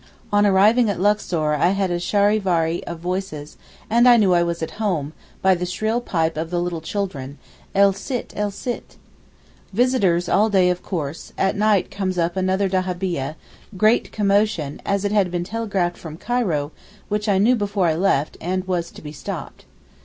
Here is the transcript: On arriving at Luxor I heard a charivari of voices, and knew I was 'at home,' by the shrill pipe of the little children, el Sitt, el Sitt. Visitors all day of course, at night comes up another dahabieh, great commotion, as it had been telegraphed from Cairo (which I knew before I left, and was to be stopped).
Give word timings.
On 0.33 0.47
arriving 0.47 0.89
at 0.89 0.99
Luxor 0.99 1.53
I 1.53 1.73
heard 1.73 1.91
a 1.91 1.99
charivari 1.99 2.83
of 2.85 2.97
voices, 2.99 3.55
and 3.87 4.05
knew 4.19 4.33
I 4.33 4.41
was 4.41 4.63
'at 4.63 4.81
home,' 4.83 5.13
by 5.43 5.53
the 5.53 5.67
shrill 5.67 6.01
pipe 6.01 6.37
of 6.37 6.49
the 6.49 6.59
little 6.59 6.81
children, 6.81 7.37
el 7.75 7.93
Sitt, 7.93 8.33
el 8.35 8.49
Sitt. 8.49 8.97
Visitors 9.73 10.27
all 10.27 10.49
day 10.49 10.71
of 10.71 10.81
course, 10.81 11.33
at 11.37 11.55
night 11.55 11.91
comes 11.91 12.17
up 12.17 12.35
another 12.35 12.67
dahabieh, 12.67 13.35
great 13.77 14.11
commotion, 14.11 14.81
as 14.87 15.05
it 15.05 15.11
had 15.11 15.29
been 15.29 15.43
telegraphed 15.43 15.99
from 15.99 16.17
Cairo 16.17 16.71
(which 17.07 17.29
I 17.29 17.37
knew 17.37 17.55
before 17.55 17.85
I 17.85 17.93
left, 17.93 18.37
and 18.41 18.67
was 18.67 18.89
to 18.89 19.03
be 19.03 19.11
stopped). 19.11 19.65